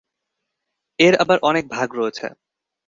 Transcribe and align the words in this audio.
এর 0.99 1.13
আবার 1.15 1.37
অনেক 1.41 1.65
ভাগ 1.67 1.89
রয়েছে। 1.93 2.27